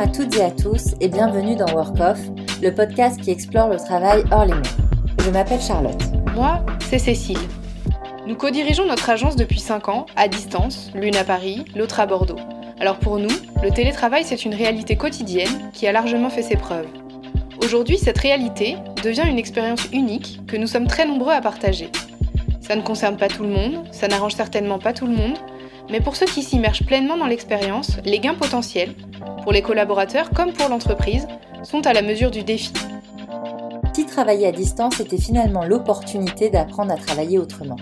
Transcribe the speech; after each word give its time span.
à 0.00 0.06
toutes 0.06 0.34
et 0.38 0.42
à 0.42 0.50
tous 0.50 0.94
et 1.02 1.08
bienvenue 1.08 1.56
dans 1.56 1.70
Work 1.74 2.00
Off, 2.00 2.18
le 2.62 2.74
podcast 2.74 3.20
qui 3.20 3.30
explore 3.30 3.68
le 3.68 3.76
travail 3.76 4.24
hors 4.30 4.46
les 4.46 4.54
murs. 4.54 4.62
Je 5.22 5.28
m'appelle 5.28 5.60
Charlotte. 5.60 6.02
Moi, 6.34 6.64
c'est 6.88 6.98
Cécile. 6.98 7.36
Nous 8.26 8.34
co-dirigeons 8.34 8.86
notre 8.86 9.10
agence 9.10 9.36
depuis 9.36 9.60
5 9.60 9.90
ans, 9.90 10.06
à 10.16 10.26
distance, 10.26 10.90
l'une 10.94 11.16
à 11.16 11.24
Paris, 11.24 11.66
l'autre 11.76 12.00
à 12.00 12.06
Bordeaux. 12.06 12.38
Alors 12.80 12.98
pour 12.98 13.18
nous, 13.18 13.28
le 13.62 13.70
télétravail, 13.72 14.24
c'est 14.24 14.46
une 14.46 14.54
réalité 14.54 14.96
quotidienne 14.96 15.70
qui 15.74 15.86
a 15.86 15.92
largement 15.92 16.30
fait 16.30 16.40
ses 16.40 16.56
preuves. 16.56 16.88
Aujourd'hui, 17.62 17.98
cette 17.98 18.16
réalité 18.16 18.78
devient 19.04 19.28
une 19.28 19.38
expérience 19.38 19.86
unique 19.92 20.40
que 20.46 20.56
nous 20.56 20.66
sommes 20.66 20.86
très 20.86 21.04
nombreux 21.04 21.34
à 21.34 21.42
partager. 21.42 21.90
Ça 22.62 22.74
ne 22.74 22.80
concerne 22.80 23.18
pas 23.18 23.28
tout 23.28 23.42
le 23.42 23.50
monde, 23.50 23.84
ça 23.92 24.08
n'arrange 24.08 24.34
certainement 24.34 24.78
pas 24.78 24.94
tout 24.94 25.06
le 25.06 25.14
monde, 25.14 25.36
mais 25.90 26.00
pour 26.00 26.16
ceux 26.16 26.26
qui 26.26 26.42
s'immergent 26.42 26.86
pleinement 26.86 27.16
dans 27.16 27.26
l'expérience, 27.26 27.98
les 28.04 28.18
gains 28.18 28.34
potentiels, 28.34 28.94
pour 29.42 29.52
les 29.52 29.62
collaborateurs 29.62 30.30
comme 30.30 30.52
pour 30.52 30.68
l'entreprise, 30.68 31.26
sont 31.62 31.86
à 31.86 31.92
la 31.92 32.02
mesure 32.02 32.30
du 32.30 32.42
défi. 32.42 32.72
Si 33.94 34.06
travailler 34.06 34.46
à 34.46 34.52
distance 34.52 35.00
était 35.00 35.18
finalement 35.18 35.64
l'opportunité 35.64 36.48
d'apprendre 36.48 36.92
à 36.92 36.96
travailler 36.96 37.38
autrement 37.38 37.76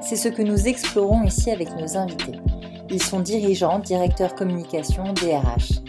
C'est 0.00 0.16
ce 0.16 0.28
que 0.28 0.42
nous 0.42 0.68
explorons 0.68 1.22
ici 1.24 1.50
avec 1.50 1.68
nos 1.76 1.96
invités. 1.98 2.38
Ils 2.88 3.02
sont 3.02 3.20
dirigeants, 3.20 3.78
directeurs 3.78 4.34
communication, 4.34 5.12
DRH. 5.12 5.80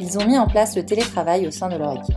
Ils 0.00 0.18
ont 0.18 0.24
mis 0.24 0.38
en 0.38 0.46
place 0.46 0.76
le 0.76 0.86
télétravail 0.86 1.46
au 1.46 1.50
sein 1.50 1.68
de 1.68 1.76
leur 1.76 1.94
équipe. 1.94 2.16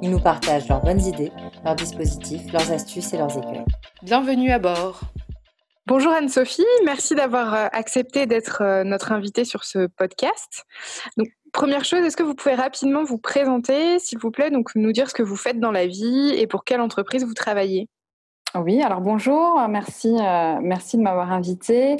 Ils 0.00 0.10
nous 0.10 0.20
partagent 0.20 0.68
leurs 0.68 0.82
bonnes 0.82 1.04
idées, 1.04 1.32
leurs 1.64 1.74
dispositifs, 1.74 2.52
leurs 2.52 2.70
astuces 2.70 3.12
et 3.14 3.18
leurs 3.18 3.36
écueils. 3.36 3.64
Bienvenue 4.02 4.52
à 4.52 4.58
bord. 4.58 5.00
Bonjour 5.86 6.12
Anne-Sophie, 6.12 6.64
merci 6.86 7.14
d'avoir 7.14 7.52
euh, 7.52 7.66
accepté 7.72 8.24
d'être 8.24 8.62
euh, 8.62 8.84
notre 8.84 9.12
invitée 9.12 9.44
sur 9.44 9.64
ce 9.64 9.86
podcast. 9.86 10.64
Première 11.52 11.84
chose, 11.84 12.00
est-ce 12.00 12.16
que 12.16 12.22
vous 12.22 12.34
pouvez 12.34 12.54
rapidement 12.54 13.04
vous 13.04 13.18
présenter, 13.18 13.98
s'il 13.98 14.18
vous 14.18 14.30
plaît, 14.30 14.50
donc 14.50 14.74
nous 14.76 14.92
dire 14.92 15.10
ce 15.10 15.14
que 15.14 15.22
vous 15.22 15.36
faites 15.36 15.60
dans 15.60 15.72
la 15.72 15.86
vie 15.86 16.32
et 16.38 16.46
pour 16.46 16.64
quelle 16.64 16.80
entreprise 16.80 17.26
vous 17.26 17.34
travaillez? 17.34 17.90
Oui, 18.60 18.82
alors 18.82 19.00
bonjour, 19.00 19.60
merci, 19.68 20.14
euh, 20.20 20.58
merci 20.62 20.96
de 20.96 21.02
m'avoir 21.02 21.32
invitée. 21.32 21.96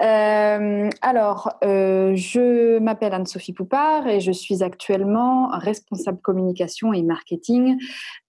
Euh, 0.00 0.88
alors, 1.02 1.52
euh, 1.62 2.12
je 2.14 2.78
m'appelle 2.78 3.12
Anne-Sophie 3.12 3.52
Poupard 3.52 4.06
et 4.06 4.20
je 4.20 4.32
suis 4.32 4.62
actuellement 4.62 5.48
responsable 5.52 6.18
communication 6.22 6.94
et 6.94 7.02
marketing 7.02 7.76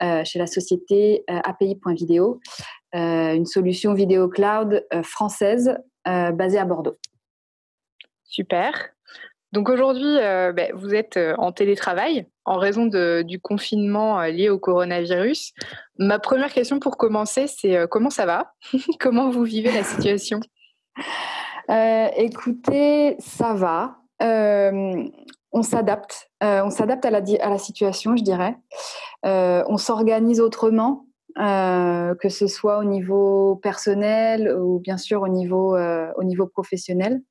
chez 0.01 0.39
la 0.39 0.47
société 0.47 1.23
API.video, 1.27 2.41
une 2.93 3.45
solution 3.45 3.93
vidéo 3.93 4.27
cloud 4.27 4.85
française 5.03 5.77
basée 6.05 6.59
à 6.59 6.65
Bordeaux. 6.65 6.97
Super. 8.25 8.73
Donc 9.51 9.67
aujourd'hui, 9.69 10.15
ben, 10.17 10.71
vous 10.73 10.93
êtes 10.95 11.19
en 11.37 11.51
télétravail 11.51 12.25
en 12.45 12.57
raison 12.57 12.85
du 12.85 13.39
confinement 13.39 14.21
lié 14.23 14.49
au 14.49 14.59
coronavirus. 14.59 15.53
Ma 15.99 16.19
première 16.19 16.53
question 16.53 16.79
pour 16.79 16.97
commencer, 16.97 17.47
c'est 17.47 17.87
comment 17.89 18.09
ça 18.09 18.25
va? 18.25 18.53
Comment 18.99 19.29
vous 19.29 19.43
vivez 19.43 19.71
la 19.71 19.83
situation? 19.83 20.39
Écoutez, 22.17 23.15
ça 23.19 23.53
va. 23.53 23.97
on 24.19 25.63
s'adapte. 25.63 26.29
on 26.41 26.69
s'adapte 26.69 27.05
à 27.05 27.11
la, 27.11 27.57
situation, 27.57 28.15
je 28.15 28.23
dirais. 28.23 28.55
on 29.23 29.77
s'organise 29.77 30.39
autrement. 30.39 31.05
que 31.35 32.29
ce 32.29 32.47
soit 32.47 32.79
au 32.79 32.85
niveau 32.85 33.57
personnel 33.57 34.55
ou 34.57 34.79
bien 34.79 34.97
sûr 34.97 35.23
au 35.23 35.27
niveau 35.27 36.47
professionnel. 36.47 37.21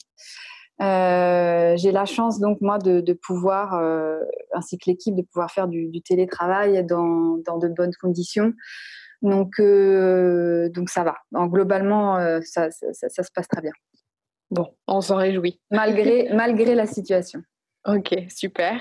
Euh, 0.80 1.76
j'ai 1.76 1.92
la 1.92 2.06
chance 2.06 2.40
donc 2.40 2.60
moi 2.60 2.78
de, 2.78 3.00
de 3.00 3.12
pouvoir, 3.12 3.74
euh, 3.74 4.18
ainsi 4.54 4.78
que 4.78 4.88
l'équipe, 4.88 5.14
de 5.14 5.22
pouvoir 5.22 5.50
faire 5.50 5.68
du, 5.68 5.88
du 5.88 6.00
télétravail 6.00 6.84
dans, 6.86 7.38
dans, 7.44 7.58
de 7.58 7.68
bonnes 7.68 7.94
conditions. 8.00 8.52
Donc, 9.22 9.60
euh, 9.60 10.70
donc 10.70 10.88
ça 10.88 11.04
va. 11.04 11.16
Donc, 11.32 11.52
globalement, 11.52 12.16
ça, 12.42 12.70
ça, 12.70 13.08
ça, 13.08 13.22
se 13.22 13.30
passe 13.34 13.48
très 13.48 13.60
bien. 13.60 13.72
Bon, 14.50 14.68
on 14.86 15.02
s'en 15.02 15.16
réjouit. 15.16 15.60
Malgré, 15.70 16.30
malgré 16.32 16.74
la 16.74 16.86
situation. 16.86 17.42
Ok, 17.86 18.14
super. 18.28 18.78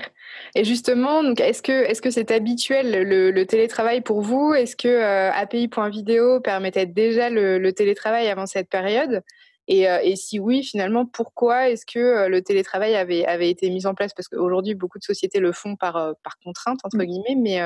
Et 0.54 0.64
justement, 0.64 1.22
est-ce 1.34 1.62
que 1.62 1.72
est-ce 1.72 2.02
que 2.02 2.10
c'est 2.10 2.30
habituel 2.30 3.08
le, 3.08 3.30
le, 3.30 3.46
télétravail 3.46 4.02
pour 4.02 4.20
vous? 4.20 4.52
Est-ce 4.52 4.76
que 4.76 5.30
API.video 5.32 6.40
permettait 6.40 6.84
déjà 6.84 7.30
le, 7.30 7.58
le, 7.58 7.72
télétravail 7.72 8.28
avant 8.28 8.44
cette 8.44 8.68
période? 8.68 9.22
Euh, 9.70 9.98
et, 10.02 10.16
si 10.16 10.38
oui, 10.38 10.62
finalement, 10.62 11.06
pourquoi 11.06 11.70
est-ce 11.70 11.86
que 11.86 11.98
euh, 11.98 12.28
le 12.28 12.42
télétravail 12.42 12.96
avait, 12.96 13.24
avait 13.24 13.50
été 13.50 13.70
mis 13.70 13.86
en 13.86 13.94
place? 13.94 14.12
Parce 14.14 14.28
qu'aujourd'hui, 14.28 14.74
beaucoup 14.74 14.98
de 14.98 15.04
sociétés 15.04 15.38
le 15.38 15.52
font 15.52 15.76
par, 15.76 15.96
euh, 15.96 16.12
par 16.24 16.38
contrainte, 16.44 16.80
entre 16.84 16.96
mmh. 16.96 17.04
guillemets, 17.04 17.36
mais, 17.36 17.60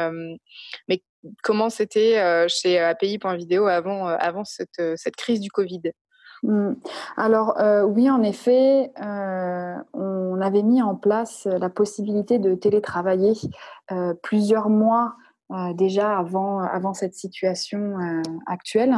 mais 0.88 1.02
comment 1.42 1.70
c'était 1.70 2.46
chez 2.48 2.78
API.video 2.78 3.66
avant, 3.66 4.06
avant 4.06 4.44
cette, 4.44 4.82
cette 4.96 5.16
crise 5.16 5.40
du 5.40 5.50
Covid? 5.50 5.82
Mmh. 6.42 6.74
alors 7.16 7.56
oui, 7.86 8.10
en 8.10 8.22
effet, 8.22 8.90
on 9.00 10.40
avait 10.40 10.62
mis 10.62 10.82
en 10.82 10.94
place 10.94 11.46
la 11.46 11.70
possibilité 11.70 12.38
de 12.38 12.54
télétravailler 12.54 13.32
plusieurs 14.22 14.68
mois 14.68 15.14
déjà 15.74 16.18
avant, 16.18 16.58
avant 16.60 16.94
cette 16.94 17.14
situation 17.14 17.98
euh, 17.98 18.22
actuelle. 18.46 18.94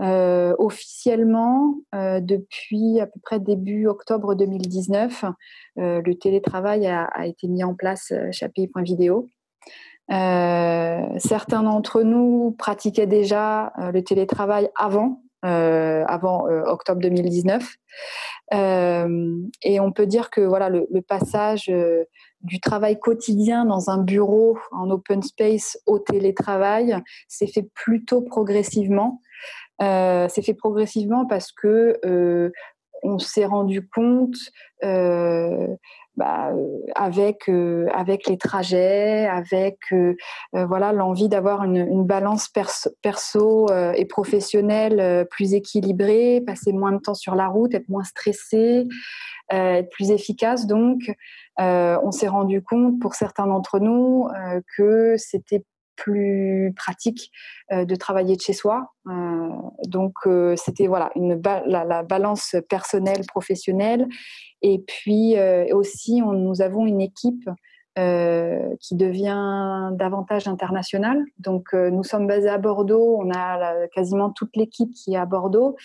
Euh, 0.00 0.54
officiellement, 0.58 1.74
depuis 1.92 3.00
à 3.00 3.06
peu 3.06 3.18
près 3.22 3.40
début 3.40 3.86
octobre 3.86 4.34
2019, 4.34 5.24
le 5.76 6.12
télétravail 6.14 6.86
a, 6.86 7.26
été 7.26 7.48
mis 7.48 7.64
en 7.64 7.74
place 7.74 8.12
chez 8.30 8.44
API.video. 8.44 9.26
certains 10.08 11.62
d'entre 11.62 12.02
nous 12.02 12.54
pratiquaient 12.58 13.06
déjà 13.06 13.72
le 13.78 14.00
télétravail 14.02 14.68
avant, 14.76 15.22
avant 15.42 16.44
octobre 16.66 17.00
2019. 17.00 17.76
et 18.52 19.80
on 19.80 19.92
peut 19.92 20.06
dire 20.06 20.28
que 20.30 20.42
voilà 20.42 20.68
le 20.68 21.00
passage 21.00 21.70
du 22.46 22.60
travail 22.60 22.98
quotidien 22.98 23.64
dans 23.64 23.90
un 23.90 23.98
bureau 23.98 24.58
en 24.72 24.90
open 24.90 25.22
space 25.22 25.78
au 25.86 25.98
télétravail 25.98 26.96
s'est 27.28 27.48
fait 27.48 27.68
plutôt 27.74 28.22
progressivement. 28.22 29.20
Euh, 29.82 30.26
c'est 30.30 30.42
fait 30.42 30.54
progressivement 30.54 31.26
parce 31.26 31.52
que 31.52 31.98
euh, 32.06 32.50
on 33.02 33.18
s'est 33.18 33.44
rendu 33.44 33.86
compte 33.86 34.36
euh, 34.84 35.66
bah, 36.16 36.52
avec 36.94 37.48
euh, 37.50 37.88
avec 37.92 38.26
les 38.26 38.38
trajets, 38.38 39.26
avec 39.26 39.78
voilà 40.54 40.92
l'envie 40.92 41.28
d'avoir 41.28 41.62
une, 41.64 41.76
une, 41.76 42.06
balance 42.06 42.48
perso, 42.48 42.90
perso 43.02 43.66
et 43.94 44.06
professionnelle 44.06 45.26
plus 45.30 45.52
équilibrée, 45.52 46.42
passer 46.46 46.72
moins 46.72 46.92
de 46.92 46.98
temps 46.98 47.14
sur 47.14 47.34
la 47.34 47.48
route, 47.48 47.74
être 47.74 47.90
moins 47.90 48.04
stressé, 48.04 48.86
être 49.50 49.90
plus 49.90 50.10
efficace. 50.10 50.66
Donc, 50.66 51.00
on 51.58 52.10
s'est 52.12 52.28
rendu 52.28 52.62
compte 52.62 53.00
pour 53.00 53.14
certains 53.14 53.46
d'entre 53.46 53.78
nous 53.78 54.28
que 54.76 55.16
c'était 55.16 55.64
plus 55.96 56.74
pratique 56.76 57.30
de 57.72 57.94
travailler 57.94 58.36
de 58.36 58.40
chez 58.42 58.52
soi. 58.52 58.92
donc 59.86 60.12
c'était 60.56 60.86
voilà 60.86 61.10
une 61.16 61.40
la, 61.66 61.84
la, 61.84 62.02
balance 62.02 62.54
personnelle 62.68 63.24
professionnelle 63.26 64.06
et 64.62 64.78
puis 64.86 65.36
euh, 65.36 65.66
aussi, 65.74 66.22
on, 66.24 66.32
nous 66.32 66.62
avons 66.62 66.86
une 66.86 67.00
équipe 67.00 67.48
euh, 67.98 68.76
qui 68.78 68.94
devient 68.94 69.90
davantage 69.92 70.46
internationale. 70.48 71.24
Donc, 71.38 71.68
euh, 71.72 71.88
nous 71.88 72.04
sommes 72.04 72.26
basés 72.26 72.50
à 72.50 72.58
Bordeaux. 72.58 73.18
On 73.18 73.30
a 73.30 73.86
quasiment 73.88 74.28
toute 74.28 74.54
l'équipe 74.54 74.92
qui 74.92 75.14
est 75.14 75.16
à 75.16 75.24
Bordeaux, 75.24 75.76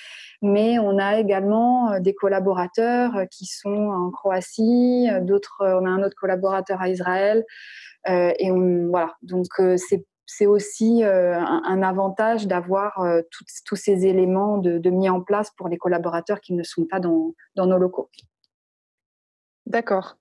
mais 0.41 0.77
on 0.77 0.97
a 0.97 1.19
également 1.19 1.99
des 2.01 2.13
collaborateurs 2.13 3.13
qui 3.31 3.45
sont 3.45 3.89
en 3.89 4.11
Croatie. 4.11 5.07
D'autres, 5.21 5.61
on 5.61 5.85
a 5.85 5.89
un 5.89 6.03
autre 6.03 6.17
collaborateur 6.19 6.81
à 6.81 6.89
Israël. 6.89 7.45
et 8.05 8.51
voilà. 8.89 9.15
Donc, 9.21 9.47
c'est 9.77 10.45
aussi 10.45 11.03
un, 11.05 11.81
avantage 11.81 12.45
d'avoir 12.45 13.05
tous 13.65 13.75
ces 13.77 14.05
éléments 14.05 14.57
de, 14.57 14.89
mis 14.89 15.09
en 15.09 15.21
place 15.21 15.51
pour 15.51 15.69
les 15.69 15.77
collaborateurs 15.77 16.41
qui 16.41 16.53
ne 16.53 16.63
sont 16.63 16.85
pas 16.85 16.99
dans 16.99 17.33
nos 17.55 17.77
locaux. 17.77 18.09
D'accord. 19.65 20.17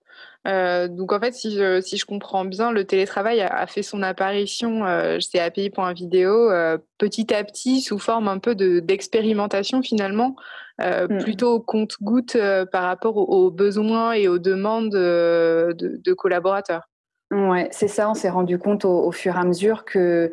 Euh, 0.47 0.89
donc 0.89 1.13
en 1.13 1.21
fait, 1.21 1.33
si 1.33 1.55
je, 1.55 1.81
si 1.81 1.99
je, 1.99 2.07
comprends 2.07 2.45
bien, 2.45 2.73
le 2.73 2.85
télétravail 2.85 3.41
a, 3.41 3.49
a 3.49 3.67
fait 3.67 3.83
son 3.83 4.03
apparition 4.03 4.87
euh, 4.87 5.19
chez 5.21 5.39
API.video 5.39 6.51
euh, 6.51 6.79
petit 6.97 7.35
à 7.35 7.45
petit 7.45 7.83
sous 7.83 7.99
forme 7.99 8.27
un 8.27 8.39
peu 8.39 8.55
d'expérimentation 8.55 9.83
finalement, 9.83 10.37
euh, 10.81 11.07
mmh. 11.09 11.19
plutôt 11.19 11.55
au 11.55 11.61
compte-goutte 11.61 12.37
euh, 12.37 12.65
par 12.65 12.85
rapport 12.85 13.19
aux, 13.19 13.47
aux, 13.47 13.51
besoins 13.51 14.13
et 14.13 14.29
aux 14.29 14.39
demandes 14.39 14.91
de, 14.91 15.77
de, 15.77 16.13
collaborateurs. 16.15 16.89
Ouais, 17.31 17.69
c'est 17.71 17.89
ça. 17.89 18.09
On 18.11 18.15
s'est 18.15 18.31
rendu 18.31 18.59
compte 18.59 18.87
au, 18.87 19.05
au, 19.05 19.13
fur 19.13 19.37
et 19.37 19.39
à 19.39 19.45
mesure 19.45 19.85
que, 19.85 20.31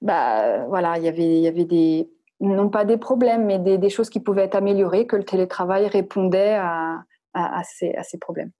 bah, 0.00 0.64
voilà, 0.68 0.98
y 0.98 1.06
il 1.06 1.40
y 1.40 1.48
avait 1.48 1.66
des, 1.66 2.08
non 2.40 2.70
pas 2.70 2.86
des 2.86 2.96
problèmes, 2.96 3.44
mais 3.44 3.58
des, 3.58 3.76
des 3.76 3.90
choses 3.90 4.08
qui 4.08 4.20
pouvaient 4.20 4.44
être 4.44 4.56
améliorées, 4.56 5.06
que 5.06 5.16
le 5.16 5.24
télétravail 5.24 5.86
répondait 5.86 6.54
à 6.54 7.04
à, 7.34 7.62
ces, 7.64 7.92
à, 7.94 8.02
ces, 8.02 8.18
problèmes. 8.18 8.50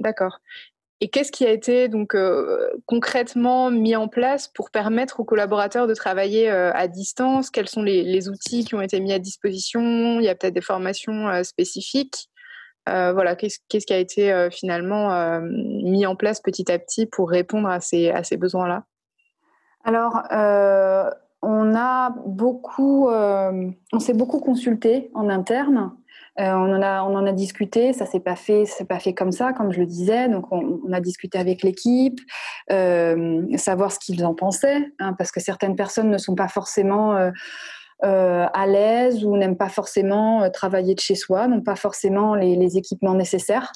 D'accord. 0.00 0.40
Et 1.02 1.08
qu'est-ce 1.08 1.32
qui 1.32 1.46
a 1.46 1.50
été 1.50 1.88
donc 1.88 2.14
concrètement 2.84 3.70
mis 3.70 3.96
en 3.96 4.06
place 4.06 4.48
pour 4.48 4.70
permettre 4.70 5.20
aux 5.20 5.24
collaborateurs 5.24 5.86
de 5.86 5.94
travailler 5.94 6.50
à 6.50 6.88
distance? 6.88 7.48
Quels 7.48 7.68
sont 7.68 7.82
les, 7.82 8.28
outils 8.28 8.66
qui 8.66 8.74
ont 8.74 8.82
été 8.82 9.00
mis 9.00 9.12
à 9.12 9.18
disposition? 9.18 10.20
Il 10.20 10.24
y 10.24 10.28
a 10.28 10.34
peut-être 10.34 10.52
des 10.52 10.60
formations 10.60 11.42
spécifiques. 11.42 12.28
voilà, 12.86 13.34
qu'est-ce 13.34 13.86
qui 13.86 13.94
a 13.94 13.98
été 13.98 14.48
finalement 14.50 15.40
mis 15.40 16.04
en 16.04 16.16
place 16.16 16.42
petit 16.42 16.70
à 16.70 16.78
petit 16.78 17.06
pour 17.06 17.30
répondre 17.30 17.68
à 17.70 17.80
ces, 17.80 18.10
à 18.10 18.22
ces 18.22 18.36
besoins-là? 18.36 18.84
Alors, 19.84 20.22
on 21.40 21.74
a 21.74 22.10
beaucoup, 22.26 23.08
on 23.08 23.98
s'est 24.00 24.12
beaucoup 24.12 24.40
consulté 24.40 25.10
en 25.14 25.30
interne 25.30 25.92
euh, 26.40 26.52
on, 26.54 26.74
en 26.74 26.82
a, 26.82 27.02
on 27.02 27.14
en 27.16 27.26
a 27.26 27.32
discuté, 27.32 27.92
ça 27.92 28.06
s'est 28.06 28.20
pas 28.20 28.36
fait, 28.36 28.64
c'est 28.64 28.86
pas 28.86 28.98
fait 28.98 29.12
comme 29.12 29.32
ça, 29.32 29.52
comme 29.52 29.72
je 29.72 29.80
le 29.80 29.86
disais. 29.86 30.28
Donc, 30.28 30.46
on, 30.50 30.90
a 30.92 31.00
discuté 31.00 31.38
avec 31.38 31.62
l'équipe, 31.62 32.18
euh, 32.72 33.46
savoir 33.56 33.92
ce 33.92 33.98
qu'ils 33.98 34.24
en 34.24 34.34
pensaient, 34.34 34.90
hein, 34.98 35.12
parce 35.12 35.32
que 35.32 35.40
certaines 35.40 35.76
personnes 35.76 36.10
ne 36.10 36.18
sont 36.18 36.34
pas 36.34 36.48
forcément 36.48 37.14
euh, 38.02 38.46
à 38.52 38.66
l'aise 38.66 39.24
ou 39.24 39.36
n'aiment 39.36 39.58
pas 39.58 39.68
forcément 39.68 40.48
travailler 40.50 40.94
de 40.94 41.00
chez 41.00 41.14
soi, 41.14 41.46
n'ont 41.46 41.60
pas 41.60 41.76
forcément 41.76 42.34
les, 42.34 42.78
équipements 42.78 43.14
nécessaires. 43.14 43.72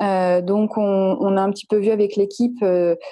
Donc, 0.00 0.76
on, 0.76 1.36
a 1.36 1.40
un 1.40 1.50
petit 1.50 1.66
peu 1.66 1.78
vu 1.78 1.90
avec 1.90 2.16
l'équipe 2.16 2.64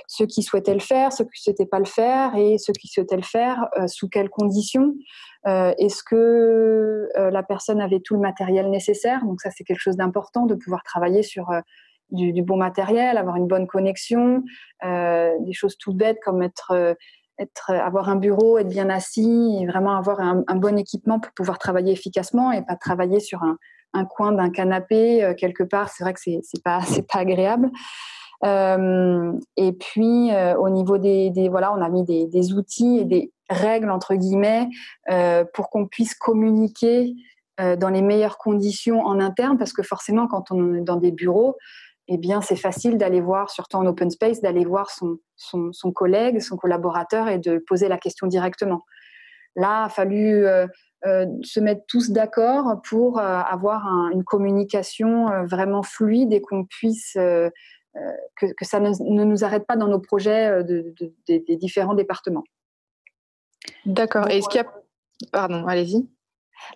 ceux 0.06 0.26
qui 0.26 0.42
souhaitaient 0.42 0.74
le 0.74 0.80
faire, 0.80 1.12
ceux 1.12 1.24
qui 1.24 1.40
ne 1.40 1.42
souhaitaient 1.42 1.66
pas 1.66 1.80
le 1.80 1.84
faire 1.84 2.34
et 2.36 2.58
ceux 2.58 2.72
qui 2.72 2.88
souhaitaient 2.88 3.16
le 3.16 3.22
faire, 3.22 3.68
sous 3.86 4.08
quelles 4.08 4.30
conditions. 4.30 4.94
Euh, 5.46 5.72
est-ce 5.78 6.02
que 6.02 7.08
euh, 7.16 7.30
la 7.30 7.42
personne 7.42 7.80
avait 7.80 8.00
tout 8.00 8.14
le 8.14 8.20
matériel 8.20 8.68
nécessaire? 8.68 9.24
Donc 9.24 9.40
ça, 9.40 9.50
c'est 9.50 9.62
quelque 9.62 9.80
chose 9.80 9.96
d'important 9.96 10.44
de 10.46 10.54
pouvoir 10.54 10.82
travailler 10.82 11.22
sur 11.22 11.50
euh, 11.50 11.60
du, 12.10 12.42
bon 12.42 12.56
matériel, 12.56 13.16
avoir 13.16 13.36
une 13.36 13.46
bonne 13.46 13.66
connexion, 13.66 14.44
des 14.84 15.52
choses 15.52 15.76
toutes 15.76 15.96
bêtes 15.96 16.18
comme 16.24 16.40
être, 16.40 16.96
être, 17.36 17.70
avoir 17.72 18.08
un 18.08 18.14
bureau, 18.14 18.58
être 18.58 18.68
bien 18.68 18.88
assis, 18.90 19.66
vraiment 19.66 19.96
avoir 19.96 20.20
un, 20.20 20.44
bon 20.54 20.78
équipement 20.78 21.18
pour 21.18 21.32
pouvoir 21.32 21.58
travailler 21.58 21.90
efficacement 21.90 22.52
et 22.52 22.62
pas 22.62 22.76
travailler 22.76 23.18
sur 23.18 23.42
un, 23.42 23.58
coin 24.04 24.32
d'un 24.32 24.50
canapé 24.50 25.34
quelque 25.38 25.62
part. 25.62 25.88
C'est 25.88 26.04
vrai 26.04 26.14
que 26.14 26.20
c'est 26.20 26.62
pas 26.62 26.80
c'est 26.86 27.06
pas 27.06 27.18
agréable. 27.18 27.70
et 28.44 29.72
puis 29.72 30.30
au 30.58 30.68
niveau 30.70 30.98
des, 30.98 31.48
voilà, 31.50 31.72
on 31.72 31.80
a 31.80 31.88
mis 31.88 32.04
des, 32.04 32.26
des 32.26 32.52
outils 32.52 32.98
et 32.98 33.04
des 33.04 33.32
règles 33.48 33.90
entre 33.90 34.14
guillemets 34.14 34.68
euh, 35.10 35.44
pour 35.54 35.70
qu'on 35.70 35.86
puisse 35.86 36.14
communiquer 36.14 37.14
euh, 37.60 37.76
dans 37.76 37.88
les 37.88 38.02
meilleures 38.02 38.38
conditions 38.38 39.00
en 39.00 39.20
interne 39.20 39.58
parce 39.58 39.72
que 39.72 39.82
forcément 39.82 40.26
quand 40.26 40.50
on 40.50 40.74
est 40.74 40.80
dans 40.80 40.96
des 40.96 41.12
bureaux 41.12 41.56
eh 42.08 42.18
bien 42.18 42.40
c'est 42.40 42.56
facile 42.56 42.98
d'aller 42.98 43.20
voir 43.20 43.50
surtout 43.50 43.76
en 43.76 43.86
open 43.86 44.10
space 44.10 44.40
d'aller 44.40 44.64
voir 44.64 44.90
son, 44.90 45.18
son, 45.36 45.92
collègue 45.92 46.40
son 46.40 46.56
collaborateur 46.56 47.28
et 47.28 47.38
de 47.38 47.58
poser 47.58 47.88
la 47.88 47.98
question 47.98 48.26
directement 48.26 48.82
là 49.54 49.84
a 49.84 49.88
fallu 49.88 50.44
euh, 50.44 50.66
se 51.42 51.60
mettre 51.60 51.82
tous 51.86 52.10
d'accord 52.10 52.80
pour 52.88 53.20
avoir 53.20 53.86
une 54.12 54.24
communication 54.24 55.44
vraiment 55.44 55.82
fluide 55.82 56.32
et 56.32 56.40
qu'on 56.40 56.64
puisse 56.64 57.12
que, 57.14 57.50
que, 58.36 58.64
ça 58.64 58.80
ne, 58.80 59.24
nous 59.24 59.44
arrête 59.44 59.66
pas 59.66 59.76
dans 59.76 59.88
nos 59.88 60.00
projets 60.00 60.64
des 60.64 61.56
différents 61.56 61.94
départements. 61.94 62.44
D'accord. 63.84 64.28
Et 64.30 64.38
est-ce 64.38 64.48
qu'il 64.48 64.60
y 64.60 64.64
a... 64.64 64.72
Pardon, 65.32 65.66
allez-y. 65.66 66.08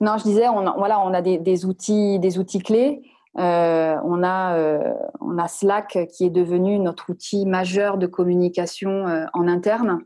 Non, 0.01 0.17
je 0.19 0.25
disais, 0.25 0.49
on 0.49 0.67
a, 0.67 0.75
voilà, 0.77 1.01
on 1.01 1.13
a 1.13 1.23
des, 1.23 1.65
outils, 1.65 2.19
des 2.19 2.39
outils 2.39 2.61
clés. 2.61 3.03
Euh, 3.39 3.97
on, 4.05 4.23
a, 4.23 4.57
euh, 4.57 4.93
on 5.21 5.39
a 5.39 5.49
Slack 5.49 5.99
qui 6.13 6.25
est 6.25 6.31
devenu 6.31 6.79
notre 6.79 7.11
outil 7.11 7.47
majeur 7.47 7.97
de 7.97 8.07
communication 8.07 9.07
euh, 9.07 9.27
en 9.33 9.47
interne, 9.47 10.01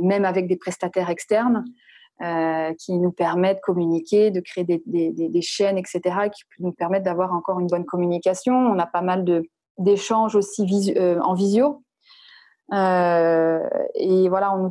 même 0.00 0.24
avec 0.24 0.46
des 0.46 0.56
prestataires 0.56 1.10
externes, 1.10 1.64
qui 2.78 2.98
nous 2.98 3.10
permettent 3.10 3.56
de 3.56 3.62
communiquer, 3.62 4.30
de 4.30 4.40
créer 4.40 4.64
des, 4.64 5.42
chaînes, 5.42 5.76
etc., 5.76 6.00
qui 6.32 6.44
nous 6.60 6.72
permettent 6.72 7.02
d'avoir 7.02 7.32
encore 7.32 7.58
une 7.58 7.66
bonne 7.66 7.84
communication. 7.84 8.54
On 8.54 8.78
a 8.78 8.86
pas 8.86 9.02
mal 9.02 9.24
d'échanges 9.78 10.36
aussi 10.36 10.94
en 11.20 11.34
visio. 11.34 11.82
Euh, 12.72 13.68
et 13.94 14.28
voilà, 14.28 14.54
on 14.54 14.68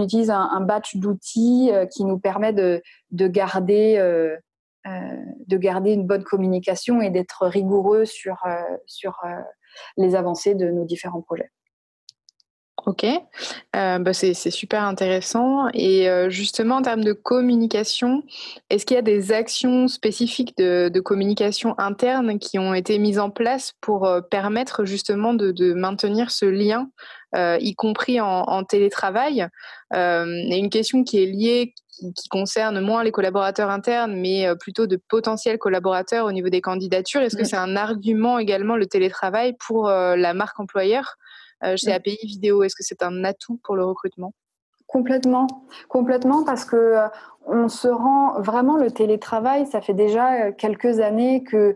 utilise, 0.00 0.30
un, 0.30 0.60
batch 0.60 0.96
d'outils 0.96 1.70
euh, 1.72 1.86
qui 1.86 2.04
nous 2.04 2.18
permet 2.18 2.52
de, 2.52 2.82
de 3.10 3.26
garder, 3.26 3.96
euh, 3.98 4.36
de 4.84 5.56
garder 5.56 5.92
une 5.92 6.06
bonne 6.06 6.22
communication 6.22 7.00
et 7.00 7.10
d'être 7.10 7.46
rigoureux 7.46 8.04
sur 8.04 8.36
les 9.96 10.14
avancées 10.14 10.54
de 10.54 10.70
nos 10.70 10.84
différents 10.84 11.22
projets. 11.22 11.50
Ok, 12.84 13.06
bah 13.72 14.12
c'est 14.12 14.34
super 14.34 14.82
intéressant. 14.82 15.68
Et 15.72 16.08
justement, 16.28 16.76
en 16.76 16.82
termes 16.82 17.04
de 17.04 17.12
communication, 17.12 18.24
est-ce 18.70 18.84
qu'il 18.84 18.96
y 18.96 18.98
a 18.98 19.02
des 19.02 19.30
actions 19.30 19.86
spécifiques 19.86 20.56
de, 20.58 20.90
de, 20.92 21.00
communication 21.00 21.78
interne 21.78 22.40
qui 22.40 22.58
ont 22.58 22.74
été 22.74 22.98
mises 22.98 23.20
en 23.20 23.30
place 23.30 23.74
pour 23.80 24.10
permettre 24.30 24.84
justement 24.84 25.32
de, 25.32 25.52
de 25.52 25.74
maintenir 25.74 26.32
ce 26.32 26.44
lien 26.44 26.88
euh, 27.34 27.56
y 27.60 27.74
compris 27.74 28.20
en, 28.20 28.64
télétravail? 28.64 29.46
Euh, 29.94 30.26
et 30.26 30.58
une 30.58 30.68
question 30.68 31.02
qui 31.02 31.22
est 31.22 31.26
liée, 31.26 31.74
qui, 31.88 32.28
concerne 32.28 32.80
moins 32.80 33.02
les 33.02 33.10
collaborateurs 33.10 33.70
internes, 33.70 34.14
mais 34.14 34.46
euh, 34.46 34.54
plutôt 34.54 34.86
de 34.86 34.96
potentiels 34.96 35.58
collaborateurs 35.58 36.26
au 36.26 36.32
niveau 36.32 36.50
des 36.50 36.60
candidatures. 36.60 37.22
Est-ce 37.22 37.36
que 37.36 37.44
c'est 37.44 37.56
un 37.56 37.76
argument 37.76 38.38
également 38.38 38.76
le 38.76 38.86
télétravail 38.86 39.54
pour 39.58 39.88
la 39.88 40.34
marque 40.34 40.60
employeur? 40.60 41.16
Chez 41.76 41.92
API 41.92 42.18
Vidéo 42.24 42.62
Est-ce 42.62 42.74
que 42.74 42.82
c'est 42.82 43.02
un 43.02 43.24
atout 43.24 43.58
pour 43.62 43.76
le 43.76 43.84
recrutement? 43.84 44.34
Complètement, 44.86 45.46
complètement, 45.88 46.44
parce 46.44 46.64
que 46.64 46.96
on 47.46 47.68
se 47.68 47.88
rend 47.88 48.40
vraiment 48.40 48.76
le 48.76 48.90
télétravail. 48.90 49.66
Ça 49.66 49.80
fait 49.80 49.94
déjà 49.94 50.52
quelques 50.52 51.00
années 51.00 51.42
que 51.42 51.74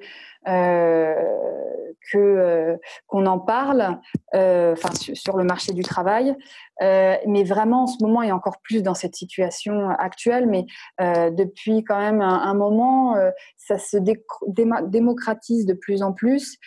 que 2.10 2.18
euh, 2.18 2.76
qu'on 3.06 3.26
en 3.26 3.38
parle, 3.38 3.98
euh, 4.34 4.74
sur, 5.14 5.36
le 5.36 5.44
marché 5.44 5.72
du 5.72 5.82
travail. 5.82 6.36
Euh, 6.82 7.16
mais 7.26 7.42
vraiment, 7.44 7.84
en 7.84 7.86
ce 7.86 8.02
moment, 8.02 8.22
et 8.22 8.32
encore 8.32 8.58
plus 8.62 8.82
dans 8.82 8.94
cette 8.94 9.16
situation 9.16 9.88
actuelle, 9.90 10.46
mais 10.46 10.66
depuis 10.98 11.84
quand 11.84 11.98
même 11.98 12.20
un, 12.20 12.54
moment, 12.54 13.14
ça 13.56 13.78
se 13.78 13.96
démocratise 13.96 15.64
de 15.64 15.72
plus 15.72 16.02
en 16.02 16.12
plus. 16.12 16.58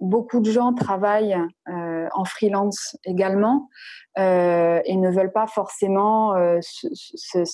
beaucoup 0.00 0.40
de 0.40 0.50
gens 0.50 0.72
travaillent 0.74 1.38
en 1.66 2.24
freelance 2.24 2.96
également 3.04 3.68
et 4.16 4.96
ne 4.96 5.10
veulent 5.10 5.32
pas 5.32 5.46
forcément 5.46 6.34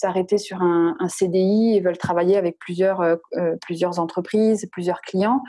s'arrêter 0.09 0.39
sur 0.39 0.63
un, 0.63 0.97
CDI 1.09 1.77
et 1.77 1.81
veulent 1.81 1.99
travailler 1.99 2.37
avec 2.37 2.59
plusieurs, 2.59 3.19
plusieurs 3.61 3.99
entreprises, 3.99 4.67
plusieurs 4.73 5.01
clients. 5.03 5.43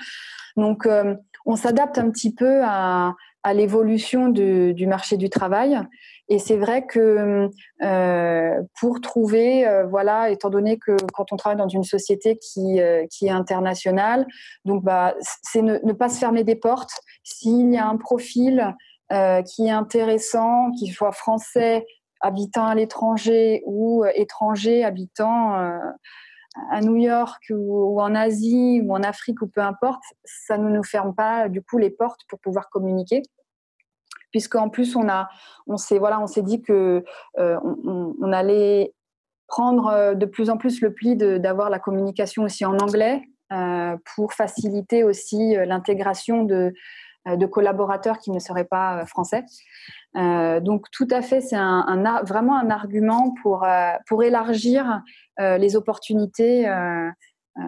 Donc, 0.59 0.85
euh, 0.85 1.15
on 1.45 1.55
s'adapte 1.55 1.97
un 1.97 2.09
petit 2.11 2.33
peu 2.33 2.61
à, 2.63 3.15
l'évolution 3.53 4.27
du 4.29 4.85
marché 4.85 5.17
du 5.17 5.29
travail. 5.29 5.79
Et 6.27 6.37
c'est 6.37 6.57
vrai 6.57 6.85
que 6.85 7.49
euh, 7.81 8.61
pour 8.79 9.01
trouver, 9.01 9.65
euh, 9.65 9.87
voilà, 9.87 10.29
étant 10.29 10.51
donné 10.51 10.77
que 10.77 10.95
quand 11.13 11.31
on 11.31 11.35
travaille 11.35 11.57
dans 11.57 11.67
une 11.67 11.85
société 11.85 12.37
qui, 12.37 12.77
est 12.77 13.29
internationale, 13.29 14.27
donc 14.65 14.83
bah, 14.83 15.15
c'est 15.41 15.63
ne, 15.63 15.93
pas 15.93 16.09
se 16.09 16.19
fermer 16.19 16.43
des 16.43 16.55
portes. 16.55 16.91
S'il 17.23 17.73
y 17.73 17.77
a 17.77 17.87
un 17.87 17.97
profil 17.97 18.75
qui 19.09 19.65
est 19.65 19.71
intéressant, 19.71 20.69
qu'il 20.77 20.91
soit 20.91 21.13
français, 21.13 21.87
habitant 22.21 22.65
à 22.65 22.75
l'étranger 22.75 23.63
ou 23.65 24.05
étranger 24.15 24.83
habitant 24.83 25.55
à 26.69 26.81
New 26.81 26.95
York 26.95 27.43
ou, 27.49 28.01
en 28.01 28.15
Asie 28.15 28.81
ou 28.83 28.93
en 28.93 29.03
Afrique 29.03 29.41
ou 29.41 29.47
peu 29.47 29.61
importe, 29.61 30.03
ça 30.23 30.57
ne 30.57 30.69
nous 30.69 30.83
ferme 30.83 31.13
pas 31.13 31.49
du 31.49 31.61
coup 31.61 31.77
les 31.77 31.89
portes 31.89 32.21
pour 32.27 32.39
pouvoir 32.39 32.69
communiquer. 32.69 33.21
Puisqu'en 34.31 34.69
plus, 34.69 34.95
on, 34.95 35.07
on 35.67 35.77
s'est 35.77 35.97
voilà, 35.97 36.23
dit 36.37 36.61
que 36.61 37.03
euh, 37.39 37.59
on, 37.63 38.31
allait 38.31 38.93
prendre 39.47 39.87
euh, 39.87 40.13
de 40.13 40.25
plus 40.27 40.51
en 40.51 40.57
plus 40.57 40.81
le 40.81 40.93
pli 40.93 41.15
d'avoir 41.15 41.71
la 41.71 41.79
communication 41.79 42.43
aussi 42.43 42.63
en 42.63 42.77
anglais 42.77 43.23
euh, 43.51 43.97
pour 44.15 44.33
faciliter 44.33 45.03
aussi 45.03 45.55
l'intégration 45.65 46.43
de, 46.43 46.73
de 47.25 47.45
collaborateurs 47.47 48.19
qui 48.19 48.29
ne 48.29 48.37
seraient 48.37 48.65
pas 48.65 49.03
français. 49.07 49.43
Euh, 50.15 50.59
donc 50.59 50.85
tout 50.91 51.07
à 51.11 51.21
fait, 51.21 51.41
c'est 51.41 51.57
vraiment 51.57 52.57
un 52.57 52.69
argument 52.69 53.33
pour, 53.41 53.63
euh, 53.63 53.91
pour 54.07 54.23
élargir 54.23 55.01
euh, 55.39 55.57
les 55.57 55.75
opportunités 55.75 56.67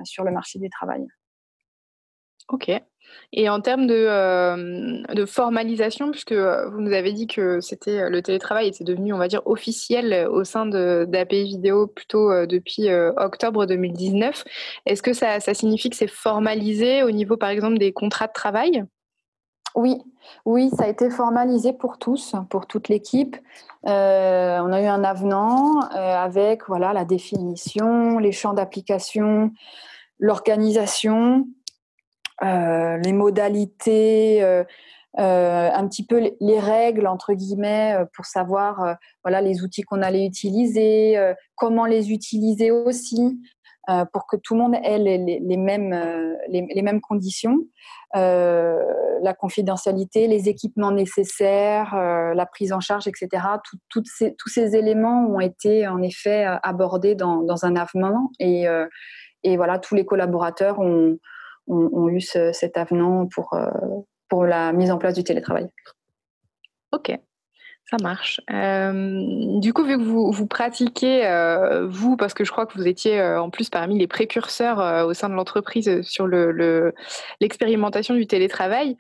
sur 0.04 0.24
le 0.24 0.32
marché 0.32 0.60
du 0.60 0.70
travail. 0.70 1.06
Ok. 2.50 2.72
Et 3.34 3.50
en 3.50 3.60
termes 3.60 3.88
de, 3.88 5.26
formalisation, 5.26 6.12
puisque 6.12 6.34
vous 6.34 6.82
nous 6.82 6.94
avez 6.94 7.12
dit 7.12 7.28
que 7.28 7.60
c'était 7.60 8.10
le 8.10 8.22
télétravail 8.22 8.68
était 8.68 8.84
devenu, 8.84 9.14
on 9.14 9.18
va 9.18 9.28
dire, 9.28 9.42
officiel 9.46 10.28
au 10.30 10.44
sein 10.44 10.66
d'API 10.66 11.44
Vidéo 11.44 11.88
plutôt 11.88 12.46
depuis 12.46 12.90
octobre 13.18 13.66
2019, 13.66 14.44
est-ce 14.86 15.02
que 15.02 15.14
ça 15.14 15.40
signifie 15.40 15.90
que 15.90 15.98
c'est 15.98 16.08
formalisé 16.08 17.04
au 17.04 17.12
niveau, 17.12 17.36
par 17.36 17.50
exemple, 17.50 17.78
des 17.78 17.92
contrats 17.92 18.28
de 18.28 18.34
travail? 18.34 18.86
Oui, 19.76 20.02
oui, 20.46 20.70
ça 20.78 20.84
a 20.84 20.88
été 20.88 21.10
formalisé 21.10 21.74
pour 21.74 21.98
tous, 21.98 22.36
pour 22.50 22.68
toute 22.68 22.90
l'équipe. 22.90 23.38
Euh, 23.88 24.60
on 24.60 24.72
a 24.72 24.82
eu 24.82 24.86
un 24.86 25.04
avenant 25.04 25.82
euh, 25.84 26.16
avec 26.16 26.68
voilà 26.68 26.94
la 26.94 27.06
définition, 27.06 28.20
les 28.20 28.32
champs 28.32 28.54
d'application, 28.54 29.52
l'organisation, 30.20 31.48
euh, 32.44 32.98
les 32.98 33.14
modalités, 33.14 34.44
un 35.18 35.88
petit 35.88 36.06
peu 36.06 36.32
les 36.40 36.60
règles 36.60 37.08
entre 37.08 37.34
guillemets 37.34 37.98
pour 38.14 38.26
savoir 38.26 38.96
voilà 39.24 39.42
les 39.42 39.64
outils 39.64 39.82
qu'on 39.82 40.02
allait 40.02 40.26
utiliser, 40.26 41.34
comment 41.56 41.86
les 41.86 42.12
utiliser 42.12 42.72
aussi, 42.72 43.40
euh, 43.90 44.06
pour 44.14 44.28
que 44.28 44.36
tout 44.38 44.54
le 44.54 44.62
monde 44.62 44.76
ait 44.76 45.00
les, 45.00 45.58
mêmes, 45.58 45.92
euh, 45.92 46.36
les, 46.48 46.82
mêmes 46.84 47.02
conditions. 47.02 47.58
Euh, 48.16 48.80
la 49.24 49.34
confidentialité, 49.34 50.28
les 50.28 50.50
équipements 50.50 50.92
nécessaires, 50.92 51.96
la 51.96 52.46
prise 52.46 52.74
en 52.74 52.80
charge, 52.80 53.08
etc. 53.08 53.44
ces, 54.06 54.36
tous 54.36 54.50
ces 54.50 54.76
éléments 54.76 55.26
ont 55.28 55.40
été 55.40 55.88
en 55.88 56.02
effet 56.02 56.46
abordés 56.64 57.16
dans, 57.16 57.66
un 57.66 57.76
avenant 57.76 58.30
et, 58.40 58.68
voilà, 59.56 59.80
tous 59.80 59.96
les 59.96 60.06
collaborateurs 60.06 60.80
ont 60.80 62.10
eu 62.10 62.22
cet 62.22 62.78
avenant 62.78 63.28
pour, 63.28 63.58
pour 64.30 64.46
la 64.46 64.74
mise 64.74 64.92
en 64.92 64.98
place 64.98 65.16
du 65.16 65.24
télétravail. 65.24 65.70
Ok, 66.92 67.18
ça 67.92 67.98
marche. 68.02 68.40
Euh, 68.50 69.60
du 69.60 69.74
coup, 69.74 69.84
vu 69.84 69.98
que 69.98 70.04
vous, 70.04 70.32
vous 70.32 70.48
pratiquez, 70.48 71.28
euh, 71.28 71.86
vous, 71.88 72.16
parce 72.16 72.34
que 72.34 72.46
je 72.46 72.52
crois 72.52 72.66
que 72.66 72.78
vous 72.78 72.88
étiez 72.88 73.20
euh, 73.20 73.42
en 73.42 73.50
plus 73.50 73.70
parmi 73.70 74.00
les 74.00 74.08
précurseurs 74.08 75.06
au 75.06 75.14
sein 75.14 75.28
de 75.28 75.34
l'entreprise 75.34 76.02
sur 76.02 76.26
l'expérimentation 77.42 78.14
le, 78.14 78.22
du 78.22 78.28
télétravail, 78.28 78.96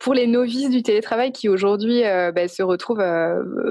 pour 0.00 0.12
les 0.12 0.26
novices 0.26 0.68
du 0.68 0.82
télétravail 0.82 1.32
qui 1.32 1.48
aujourd'hui 1.48 2.02
bah, 2.02 2.46
se 2.46 2.62
retrouvent 2.62 3.04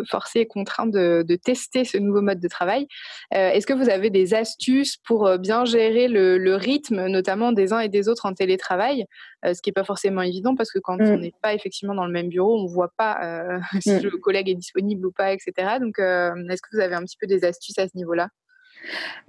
forcés 0.09 0.39
et 0.39 0.47
contraints 0.47 0.87
de, 0.87 1.23
tester 1.43 1.85
ce 1.85 1.97
nouveau 1.97 2.21
mode 2.21 2.39
de 2.39 2.47
travail, 2.47 2.87
est-ce 3.31 3.67
que 3.67 3.73
vous 3.73 3.89
avez 3.89 4.09
des 4.09 4.33
astuces 4.33 4.97
pour 4.97 5.37
bien 5.37 5.63
gérer 5.65 6.07
le, 6.07 6.55
rythme, 6.55 7.05
notamment 7.05 7.51
des 7.51 7.71
uns 7.71 7.79
et 7.79 7.89
des 7.89 8.09
autres 8.09 8.25
en 8.25 8.33
télétravail, 8.33 9.05
ce 9.43 9.61
qui 9.61 9.69
n'est 9.69 9.73
pas 9.73 9.83
forcément 9.83 10.21
évident 10.21 10.55
parce 10.55 10.71
que 10.71 10.79
quand 10.79 10.97
mm. 10.97 11.11
on 11.11 11.17
n'est 11.17 11.33
pas 11.41 11.53
effectivement 11.53 11.93
dans 11.93 12.05
le 12.05 12.11
même 12.11 12.29
bureau, 12.29 12.57
on 12.57 12.63
ne 12.63 12.69
voit 12.69 12.93
pas 12.97 13.59
si 13.81 13.91
mm 13.95 14.23
collègue 14.23 14.49
est 14.49 14.55
disponible 14.55 15.05
ou 15.05 15.11
pas, 15.11 15.33
etc. 15.33 15.77
Donc, 15.79 15.99
euh, 15.99 16.33
est-ce 16.49 16.61
que 16.61 16.69
vous 16.75 16.81
avez 16.81 16.95
un 16.95 17.03
petit 17.03 17.17
peu 17.17 17.27
des 17.27 17.45
astuces 17.45 17.77
à 17.77 17.87
ce 17.87 17.95
niveau-là? 17.95 18.29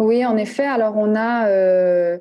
Oui, 0.00 0.26
en 0.26 0.36
effet. 0.36 0.64
Alors, 0.64 0.96
on 0.96 1.14
a, 1.14 1.48
euh, 1.48 2.18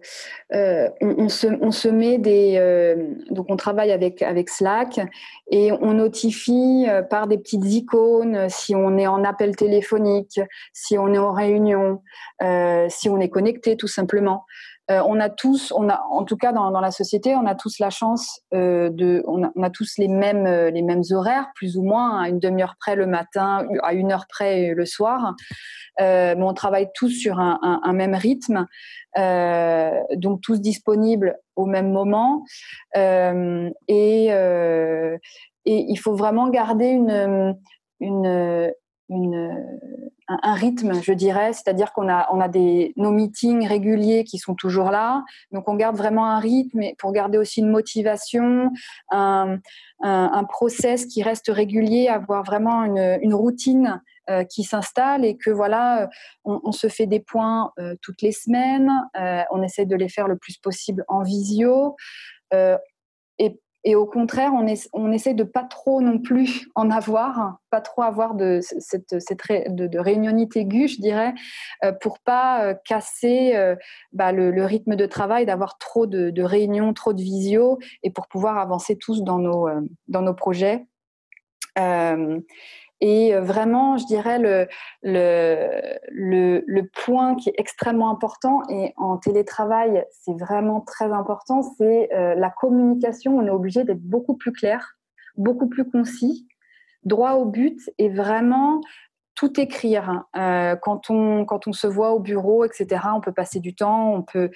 euh, 0.54 0.90
on, 1.02 1.30
se, 1.30 1.48
on, 1.48 1.72
se, 1.72 1.88
met 1.88 2.20
des, 2.20 2.96
donc 3.32 3.48
on 3.50 3.56
travaille 3.56 3.92
avec 3.92 4.22
avec 4.22 4.50
Slack 4.50 5.00
et 5.50 5.72
on 5.72 5.94
notifie 5.94 6.86
par 7.10 7.26
des 7.26 7.40
petites 7.40 7.66
icônes 7.66 8.50
si 8.50 8.76
on 8.76 9.00
est 9.00 9.08
en 9.08 9.24
appel 9.24 9.56
téléphonique, 9.56 10.42
si 10.74 10.96
on 11.00 11.12
est 11.12 11.18
en 11.18 11.32
réunion, 11.32 12.04
si 12.90 13.10
on 13.10 13.20
est 13.20 13.30
connecté, 13.30 13.78
tout 13.78 13.88
simplement. 13.88 14.46
Euh, 14.92 15.02
on 15.06 15.20
a 15.22 15.30
tous, 15.30 15.72
on 15.75 15.88
a, 15.88 16.02
en 16.12 16.25
tout 16.25 16.36
cas 16.36 16.52
dans, 16.52 16.70
la 16.70 16.92
société, 16.92 17.36
on 17.36 17.46
a 17.46 17.56
tous 17.56 17.80
la 17.80 17.90
chance 17.90 18.42
euh, 18.54 18.90
de, 18.90 19.24
on 19.28 19.44
a, 19.63 19.70
tous 19.70 19.94
les 19.98 20.10
mêmes, 20.10 20.46
euh, 20.46 20.72
les 20.72 20.82
mêmes 20.82 21.04
horaires, 21.12 21.48
plus 21.56 21.78
ou 21.78 21.84
moins, 21.84 22.22
à 22.22 22.28
une 22.28 22.40
demi-heure 22.40 22.75
près 22.80 22.96
le 22.98 23.08
matin, 23.08 23.66
à 23.82 23.94
une 23.94 24.12
heure 24.12 24.25
près 24.28 24.74
le 24.74 24.86
soir. 24.86 25.36
mais 26.00 26.36
on 26.38 26.54
travaille 26.54 26.90
tous 26.94 27.10
sur 27.10 27.40
un, 27.40 27.94
même 27.94 28.13
rythme, 28.16 28.68
donc 30.18 30.42
tous 30.42 30.60
disponibles 30.60 31.38
au 31.56 31.66
même 31.66 31.92
moment. 31.92 32.44
et, 32.96 34.28
et 34.28 35.16
il 35.66 35.98
faut 35.98 36.16
vraiment 36.16 36.50
garder 36.50 36.88
une, 36.88 37.56
une, 38.02 38.74
un, 40.27 40.53
rythme, 40.53 41.01
je 41.01 41.13
dirais, 41.13 41.53
c'est-à-dire 41.53 41.93
qu'on 41.93 42.10
a, 42.10 42.27
on 42.32 42.39
a 42.39 42.48
des, 42.48 42.93
nos 42.98 43.12
meetings 43.12 43.67
réguliers 43.67 44.24
qui 44.24 44.38
sont 44.38 44.55
toujours 44.55 44.89
là, 44.91 45.24
donc 45.51 45.67
on 45.67 45.75
garde 45.75 45.98
vraiment 45.98 46.25
un 46.25 46.39
rythme 46.39 46.82
pour 46.98 47.12
garder 47.12 47.38
aussi 47.38 47.60
une 47.60 47.70
motivation, 47.70 48.72
un, 49.12 49.58
un, 50.01 50.43
process 50.43 51.05
qui 51.05 51.24
reste 51.24 51.50
régulier, 51.50 52.08
avoir 52.08 52.43
vraiment 52.43 52.84
une, 52.84 53.34
routine 53.34 54.01
euh, 54.29 54.43
qui 54.43 54.63
s'installe 54.63 55.25
et 55.25 55.38
que 55.38 55.50
voilà, 55.50 56.10
on, 56.46 56.72
se 56.72 56.88
fait 56.88 57.08
des 57.08 57.20
points 57.20 57.72
euh, 57.79 57.96
toutes 58.01 58.22
les 58.22 58.32
semaines, 58.32 58.91
euh, 59.17 59.43
on 59.51 59.62
essaie 59.63 59.86
de 59.86 59.96
les 59.96 60.10
faire 60.10 60.27
le 60.27 60.38
plus 60.38 60.58
possible 60.58 61.03
en 61.08 61.24
visio. 61.24 61.96
Et 63.86 63.96
au 63.96 64.06
contraire, 64.06 64.52
on, 64.54 65.12
essaie 65.12 65.34
de 65.34 65.44
pas 65.44 65.63
trop 65.63 66.02
non 66.02 66.18
plus 66.18 66.70
en 66.74 66.90
avoir, 66.90 67.58
pas 67.70 67.82
trop 67.82 68.02
avoir 68.02 68.34
de 68.34 68.60
cette, 68.62 69.13
de, 69.13 70.58
aiguë, 70.58 70.88
je 70.88 71.02
dirais, 71.02 71.34
euh, 71.84 71.92
pour 71.92 72.20
pas 72.20 72.63
euh, 72.63 72.75
casser 72.86 73.56
euh, 73.56 73.75
bah, 74.13 74.32
le, 74.32 74.63
rythme 74.63 74.96
de 74.96 75.06
travail, 75.06 75.46
d'avoir 75.46 75.78
trop 75.78 76.08
de, 76.08 76.30
de, 76.30 76.44
réunions, 76.44 76.94
trop 76.94 77.12
de 77.12 77.22
visio, 77.22 77.78
et 78.04 78.10
pour 78.10 78.28
pouvoir 78.28 78.58
avancer 78.58 78.98
tous 78.98 79.22
dans 79.24 79.40
nos, 79.40 79.68
dans 80.08 80.22
nos 80.22 80.34
projets. 80.34 80.86
Et 83.04 83.36
euh, 83.36 83.42
vraiment, 83.42 83.98
je 83.98 84.06
dirais, 84.06 84.40
le, 84.40 84.66
le, 85.02 86.64
le, 86.66 86.88
point 86.88 87.36
qui 87.36 87.50
est 87.50 87.56
extrêmement 87.58 88.10
important, 88.10 88.62
et 88.70 88.94
en 88.96 89.18
télétravail, 89.18 90.06
c'est 90.10 90.40
vraiment 90.40 90.80
très 90.80 91.12
important, 91.12 91.64
c'est 91.78 92.14
euh, 92.14 92.34
la 92.34 92.50
communication. 92.50 93.38
On 93.38 93.46
est 93.46 93.50
obligé 93.50 93.84
d'être 93.84 94.02
beaucoup 94.02 94.36
plus 94.36 94.54
clair, 94.54 94.98
beaucoup 95.36 95.68
plus 95.68 95.84
concis, 95.84 96.48
droit 97.04 97.34
au 97.34 97.44
but, 97.44 97.78
et 97.98 98.08
vraiment 98.08 98.80
tout 99.36 99.60
écrire. 99.60 100.24
Euh, 100.38 100.78
quand, 100.78 101.10
on, 101.10 101.44
quand 101.44 101.68
on 101.68 101.74
se 101.74 101.88
voit 101.88 102.14
au 102.14 102.20
bureau, 102.22 102.64
etc., 102.64 103.02
on 103.14 103.20
peut 103.20 103.34
passer 103.34 103.60
du 103.60 103.76
temps, 103.76 104.14
on 104.14 104.22
peut 104.22 104.50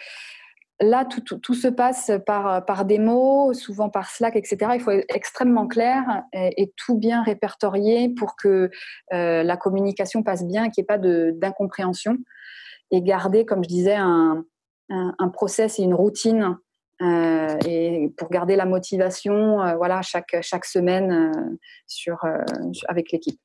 Là, 0.79 1.05
tout, 1.05 1.53
se 1.55 1.67
passe 1.67 2.11
par, 2.27 2.85
des 2.85 2.99
mots, 2.99 3.51
souvent 3.53 3.89
par 3.89 4.11
Slack, 4.11 4.35
etc. 4.35 4.57
Il 4.75 4.79
faut 4.79 4.91
être 4.91 5.05
extrêmement 5.09 5.67
clair 5.67 6.23
et, 6.33 6.71
tout 6.77 6.95
bien 6.95 7.23
répertorié 7.23 8.09
pour 8.09 8.35
que 8.35 8.69
euh, 9.11 9.43
la 9.43 9.57
communication 9.57 10.21
passe 10.21 10.45
bien, 10.45 10.69
qu'il 10.69 10.83
n'y 10.83 10.83
ait 10.83 10.85
pas 10.85 10.99
d'incompréhension. 10.99 12.17
Et 12.91 13.01
garder, 13.01 13.43
comme 13.43 13.63
je 13.63 13.69
disais, 13.69 13.95
un, 13.95 14.45
process 15.33 15.79
et 15.79 15.83
une 15.83 15.95
routine 15.95 16.57
euh, 17.01 17.57
et 17.65 18.13
pour 18.15 18.29
garder 18.29 18.55
la 18.55 18.65
motivation 18.65 19.61
euh, 19.61 19.75
voilà, 19.75 20.01
chaque, 20.03 20.65
semaine 20.65 21.57
avec 22.87 23.11
l'équipe. 23.11 23.39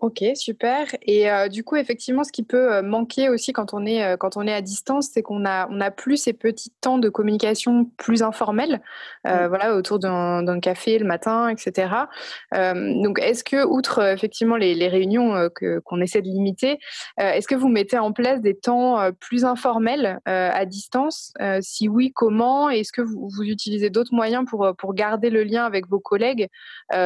Ok, 0.00 0.22
super. 0.36 0.86
Et 1.02 1.28
euh, 1.28 1.48
du 1.48 1.64
coup, 1.64 1.74
effectivement, 1.74 2.22
ce 2.22 2.30
qui 2.30 2.44
peut 2.44 2.72
euh, 2.72 2.82
manquer 2.82 3.28
aussi 3.28 3.52
quand 3.52 3.74
on 3.74 3.84
est, 3.84 4.04
euh, 4.04 4.16
quand 4.16 4.36
on 4.36 4.46
est 4.46 4.52
à 4.52 4.62
distance, 4.62 5.08
c'est 5.12 5.22
qu'on 5.22 5.44
a, 5.44 5.66
on 5.70 5.80
a 5.80 5.90
plus 5.90 6.18
ces 6.18 6.32
petits 6.32 6.70
temps 6.80 6.98
de 6.98 7.08
communication 7.08 7.86
plus 7.96 8.22
informels, 8.22 8.80
voilà, 9.24 9.74
autour 9.76 9.98
d'un 9.98 10.60
café 10.60 10.98
le 10.98 11.04
matin, 11.04 11.48
etc. 11.48 11.88
donc, 12.54 13.18
est-ce 13.20 13.44
que, 13.44 13.64
outre 13.64 14.02
effectivement 14.02 14.56
les, 14.56 14.74
les 14.74 14.88
réunions 14.88 15.48
que, 15.54 15.80
qu'on 15.80 16.00
essaie 16.00 16.22
de 16.22 16.28
limiter, 16.28 16.78
est-ce 17.18 17.46
que 17.46 17.54
vous 17.54 17.68
mettez 17.68 17.98
en 17.98 18.12
place 18.12 18.40
des 18.40 18.56
temps 18.56 19.12
plus 19.20 19.44
informels 19.44 20.18
à 20.24 20.64
distance? 20.64 21.34
Si 21.60 21.88
oui, 21.88 22.12
comment? 22.14 22.70
Est-ce 22.70 22.92
que 22.92 23.02
vous, 23.02 23.28
vous 23.28 23.42
utilisez 23.42 23.90
d'autres 23.90 24.14
moyens 24.14 24.44
pour, 24.48 24.74
pour 24.78 24.94
garder 24.94 25.30
le 25.30 25.44
lien 25.44 25.64
avec 25.64 25.86
vos 25.88 26.00
collègues 26.00 26.48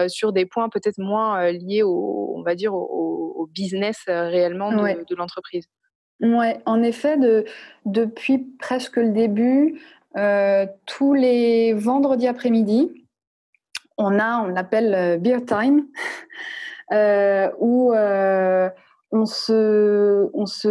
sur 0.08 0.32
des 0.32 0.46
points 0.46 0.68
peut-être 0.68 0.98
moins 0.98 1.50
liés 1.50 1.82
au, 1.82 2.34
on 2.36 2.42
va 2.42 2.54
dire, 2.54 2.74
au, 2.74 2.81
business 3.52 3.98
euh, 4.08 4.28
réellement 4.28 4.72
de, 4.72 5.14
l'entreprise. 5.14 5.66
Oui, 6.20 6.46
en 6.66 6.82
effet, 6.82 7.16
de, 7.16 7.44
depuis 7.84 8.38
presque 8.58 8.96
le 8.96 9.10
début, 9.10 9.80
euh, 10.16 10.66
tous 10.86 11.14
les 11.14 11.72
vendredis 11.74 12.28
après-midi, 12.28 13.06
on 13.98 14.18
a, 14.18 14.38
on 14.42 14.48
l'appelle 14.48 14.94
euh, 14.94 15.18
beer 15.18 15.44
time, 15.44 15.86
où 17.58 17.92
on 19.14 19.26
se, 19.26 20.30
on 20.32 20.46
se, 20.46 20.68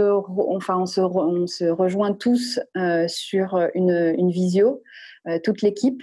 enfin, 0.55 0.77
on 0.79 0.85
se, 0.85 1.01
on 1.01 1.47
se 1.47 1.65
rejoint 1.65 2.13
tous 2.13 2.59
sur 3.07 3.69
une, 3.75 4.15
une 4.17 4.31
visio, 4.31 4.81
toute 5.43 5.61
l'équipe. 5.61 6.01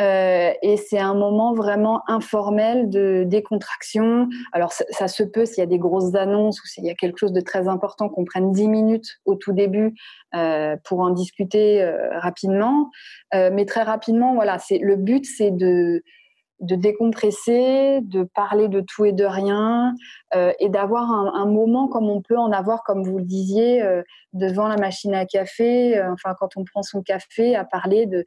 Euh, 0.00 0.52
et 0.62 0.76
c'est 0.76 0.98
un 0.98 1.14
moment 1.14 1.54
vraiment 1.54 2.02
informel 2.08 2.88
de 2.88 3.24
décontraction. 3.26 4.28
Alors 4.52 4.72
ça, 4.72 5.08
se 5.08 5.22
peut 5.22 5.44
s'il 5.44 5.58
y 5.58 5.62
a 5.62 5.66
des 5.66 5.78
grosses 5.78 6.14
annonces 6.14 6.62
ou 6.62 6.66
s'il 6.66 6.84
y 6.84 6.90
a 6.90 6.94
quelque 6.94 7.18
chose 7.18 7.32
de 7.32 7.40
très 7.40 7.68
important 7.68 8.08
qu'on 8.08 8.24
prenne 8.24 8.52
10 8.52 8.68
minutes 8.68 9.16
au 9.24 9.34
tout 9.34 9.52
début 9.52 9.94
euh, 10.34 10.76
pour 10.84 11.00
en 11.00 11.10
discuter 11.10 11.82
euh, 11.82 12.18
rapidement. 12.18 12.90
mais 13.32 13.64
très 13.64 13.82
rapidement, 13.82 14.34
voilà, 14.34 14.58
le 14.70 14.96
but, 14.96 15.24
c'est 15.24 15.50
de 15.50 16.02
de 16.60 16.74
décompresser, 16.74 18.00
de 18.02 18.24
parler 18.24 18.66
de 18.66 18.80
tout 18.80 19.04
et 19.04 19.12
de 19.12 19.24
rien, 19.24 19.94
et 20.58 20.68
d'avoir 20.68 21.08
un, 21.08 21.32
un, 21.34 21.46
moment 21.46 21.86
comme 21.86 22.10
on 22.10 22.20
peut 22.20 22.36
en 22.36 22.50
avoir, 22.50 22.82
comme 22.82 23.04
vous 23.04 23.18
le 23.18 23.24
disiez, 23.24 23.80
devant 24.32 24.66
la 24.66 24.76
machine 24.76 25.14
à 25.14 25.24
café, 25.24 26.02
enfin 26.12 26.34
quand 26.36 26.56
on 26.56 26.64
prend 26.64 26.82
son 26.82 27.00
café, 27.00 27.54
à 27.54 27.64
parler 27.64 28.06
de, 28.06 28.24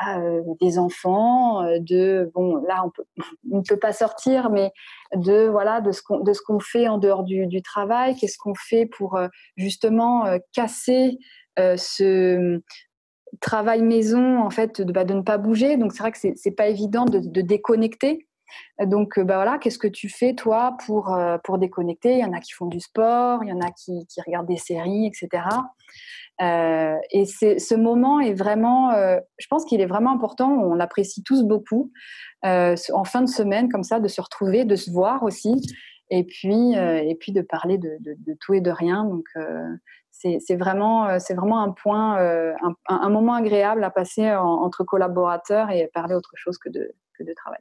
bah, 0.00 0.20
des 0.60 0.78
enfants, 0.78 1.62
de 1.80 2.30
bon 2.34 2.56
là 2.66 2.84
on, 3.52 3.58
ne 3.58 3.62
peut 3.62 3.78
pas 3.78 3.92
sortir, 3.92 4.50
mais 4.50 4.72
de 5.14 5.48
voilà 5.48 5.80
de 5.80 5.92
ce 5.92 6.02
qu'on 6.02 6.20
de 6.20 6.32
ce 6.32 6.42
qu'on 6.42 6.60
fait 6.60 6.88
en 6.88 6.98
dehors 6.98 7.24
du, 7.24 7.62
travail, 7.62 8.16
qu'est-ce 8.16 8.38
qu'on 8.38 8.54
fait 8.54 8.86
pour 8.86 9.18
justement 9.56 10.24
casser 10.52 11.18
ce 11.56 12.60
travail 13.40 13.82
maison 13.82 14.40
en 14.40 14.50
fait 14.50 14.80
de, 14.80 14.92
bah, 14.92 15.04
de 15.04 15.14
ne 15.14 15.22
pas 15.22 15.38
bouger. 15.38 15.76
Donc 15.76 15.92
c'est 15.92 16.02
vrai 16.02 16.12
que 16.12 16.18
c'est 16.18 16.34
c'est 16.36 16.52
pas 16.52 16.68
évident 16.68 17.04
de, 17.04 17.18
de 17.18 17.40
déconnecter. 17.40 18.26
Donc, 18.84 19.18
bah 19.20 19.36
voilà, 19.36 19.58
qu'est-ce 19.58 19.78
que 19.78 19.88
tu 19.88 20.08
fais 20.08 20.34
toi 20.34 20.76
pour, 20.86 21.16
pour 21.44 21.58
déconnecter? 21.58 22.12
Il 22.12 22.18
y 22.18 22.24
en 22.24 22.32
a 22.32 22.40
qui 22.40 22.52
font 22.52 22.66
du 22.66 22.80
sport, 22.80 23.44
il 23.44 23.50
y 23.50 23.52
en 23.52 23.60
a 23.60 23.70
qui, 23.70 24.06
regardent 24.26 24.48
des 24.48 24.56
séries, 24.56 25.06
etc. 25.06 25.42
Euh, 26.40 26.96
et 27.10 27.24
ce 27.26 27.74
moment 27.74 28.20
est 28.20 28.32
vraiment, 28.32 28.90
euh, 28.92 29.18
je 29.38 29.46
pense 29.48 29.64
qu'il 29.64 29.80
est 29.80 29.86
vraiment 29.86 30.12
important. 30.12 30.50
On 30.50 30.74
l'apprécie 30.74 31.22
tous 31.22 31.44
beaucoup 31.44 31.92
euh, 32.44 32.74
en 32.92 33.04
fin 33.04 33.20
de 33.22 33.28
semaine, 33.28 33.68
comme 33.68 33.84
ça, 33.84 34.00
de 34.00 34.08
se 34.08 34.20
retrouver, 34.20 34.64
de 34.64 34.76
se 34.76 34.90
voir 34.90 35.22
aussi, 35.22 35.54
et 36.10 36.24
puis 36.24 36.72
et 36.74 37.16
puis 37.18 37.32
de 37.32 37.42
parler 37.42 37.78
de, 37.78 37.96
tout 38.40 38.54
et 38.54 38.60
de 38.60 38.70
rien. 38.70 39.04
Donc 39.04 39.24
c'est 40.10 40.56
vraiment 40.56 41.18
c'est 41.18 41.34
vraiment 41.34 41.62
un 41.62 41.70
point, 41.70 42.18
un, 42.88 43.08
moment 43.08 43.34
agréable 43.34 43.84
à 43.84 43.90
passer 43.90 44.30
entre 44.34 44.84
collaborateurs 44.84 45.70
et 45.70 45.88
parler 45.94 46.14
autre 46.14 46.32
chose 46.34 46.58
que 46.58 46.68
de 46.68 46.92
que 47.18 47.24
de 47.24 47.32
travail. 47.34 47.60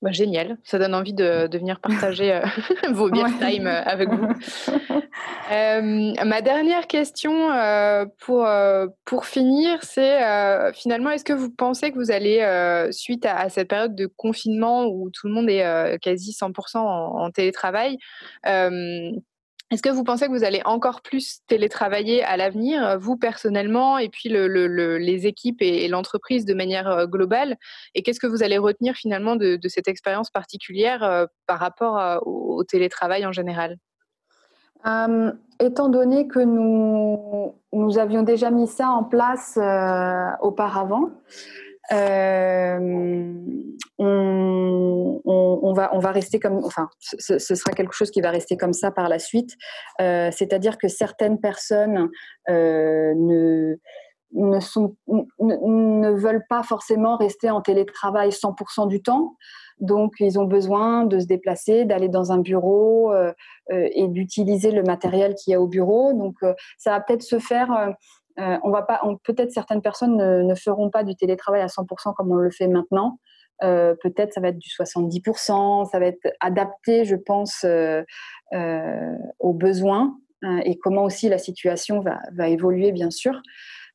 Bah, 0.00 0.12
génial, 0.12 0.58
ça 0.62 0.78
donne 0.78 0.94
envie 0.94 1.12
de, 1.12 1.48
de 1.48 1.58
venir 1.58 1.80
partager 1.80 2.32
euh, 2.32 2.40
vos 2.92 3.10
beer 3.10 3.26
time 3.40 3.66
euh, 3.66 3.82
avec 3.84 4.08
vous. 4.10 4.28
Euh, 5.50 6.12
ma 6.24 6.42
dernière 6.42 6.86
question 6.86 7.48
pour, 8.20 8.46
pour 9.04 9.24
finir, 9.24 9.78
c'est 9.82 10.20
finalement, 10.74 11.10
est-ce 11.10 11.24
que 11.24 11.32
vous 11.32 11.50
pensez 11.50 11.90
que 11.90 11.96
vous 11.96 12.10
allez, 12.10 12.88
suite 12.92 13.26
à, 13.26 13.48
cette 13.48 13.68
période 13.68 13.96
de 13.96 14.06
confinement 14.06 14.84
où 14.84 15.10
tout 15.10 15.26
le 15.26 15.32
monde 15.32 15.48
est 15.48 15.98
quasi 16.00 16.32
100% 16.32 16.76
en, 16.76 16.82
en 16.84 17.30
télétravail, 17.30 17.96
est-ce 19.70 19.82
que 19.82 19.90
vous 19.90 20.04
pensez 20.04 20.26
que 20.26 20.32
vous 20.32 20.44
allez 20.44 20.62
encore 20.64 21.02
plus 21.02 21.40
télétravailler 21.46 22.24
à 22.24 22.38
l'avenir, 22.38 22.86
euh, 22.86 22.96
vous 22.96 23.18
personnellement, 23.18 23.98
et 23.98 24.08
puis 24.08 24.30
le, 24.30 24.48
le, 24.48 24.96
les 24.96 25.26
équipes 25.26 25.60
et, 25.60 25.86
l'entreprise 25.88 26.46
de 26.46 26.54
manière 26.54 26.88
euh, 26.88 27.06
globale? 27.06 27.56
Et 27.94 28.02
qu'est-ce 28.02 28.20
que 28.20 28.26
vous 28.26 28.42
allez 28.42 28.56
retenir 28.56 28.94
finalement 28.94 29.36
de, 29.36 29.58
cette 29.66 29.88
expérience 29.88 30.30
particulière 30.30 31.02
euh, 31.02 31.26
par 31.46 31.58
rapport 31.58 32.26
au, 32.26 32.64
télétravail 32.64 33.26
en 33.26 33.32
général? 33.32 33.76
Étant 35.60 35.88
donné 35.88 36.28
que 36.28 36.38
nous, 36.38 37.54
nous 37.72 37.98
avions 37.98 38.22
déjà 38.22 38.50
mis 38.50 38.68
ça 38.68 38.88
en 38.88 39.04
place 39.04 39.58
auparavant, 40.40 41.10
on, 41.90 43.48
on, 45.24 45.72
va, 45.72 46.12
rester 46.12 46.38
comme, 46.38 46.64
enfin, 46.64 46.88
ce, 47.00 47.38
ce, 47.38 47.54
sera 47.54 47.72
quelque 47.72 47.94
chose 47.94 48.10
qui 48.10 48.20
va 48.20 48.30
rester 48.30 48.56
comme 48.56 48.72
ça 48.72 48.90
par 48.90 49.08
la 49.08 49.18
suite. 49.18 49.56
Euh, 50.00 50.30
C'est-à-dire 50.32 50.78
que 50.78 50.88
certaines 50.88 51.40
personnes 51.40 52.08
euh, 52.48 53.14
ne, 53.14 53.76
ne, 54.32 56.10
veulent 56.10 56.44
pas 56.48 56.62
forcément 56.62 57.16
rester 57.16 57.50
en 57.50 57.60
télétravail 57.60 58.30
100% 58.30 58.88
du 58.88 59.02
temps. 59.02 59.34
Donc, 59.80 60.14
ils 60.18 60.40
ont 60.40 60.44
besoin 60.44 61.04
de 61.04 61.20
se 61.20 61.26
déplacer, 61.26 61.84
d'aller 61.84 62.08
dans 62.08 62.32
un 62.32 62.38
bureau 62.38 63.12
euh, 63.12 63.32
euh 63.72 63.88
et 63.92 64.08
d'utiliser 64.08 64.72
le 64.72 64.82
matériel 64.82 65.34
qu'il 65.34 65.52
y 65.52 65.54
a 65.54 65.60
au 65.60 65.68
bureau. 65.68 66.12
Donc, 66.12 66.34
euh, 66.42 66.52
ça 66.78 66.90
va 66.90 67.00
peut-être 67.00 67.22
se 67.22 67.38
faire 67.38 67.94
euh, 68.38 68.58
on 68.62 68.70
va 68.70 68.82
pas, 68.82 69.00
peut-être 69.24 69.50
certaines 69.52 69.82
personnes 69.82 70.16
ne, 70.16 70.54
feront 70.54 70.90
pas 70.90 71.04
du 71.04 71.14
télétravail 71.16 71.60
à 71.60 71.66
100% 71.66 72.14
comme 72.14 72.30
on 72.30 72.36
le 72.36 72.50
fait 72.50 72.68
maintenant. 72.68 73.18
Euh, 73.64 73.96
peut-être 74.00 74.32
ça 74.32 74.40
va 74.40 74.48
être 74.48 74.58
du 74.58 74.68
70%, 74.68 75.90
ça 75.90 75.98
va 75.98 76.06
être 76.06 76.32
adapté, 76.40 77.04
je 77.04 77.16
pense, 77.16 77.64
euh, 77.64 78.04
aux 79.40 79.52
besoins 79.52 80.16
et 80.64 80.78
comment 80.78 81.02
aussi 81.02 81.28
la 81.28 81.38
situation 81.38 82.00
va 82.00 82.48
évoluer, 82.48 82.92
bien 82.92 83.10
sûr. 83.10 83.42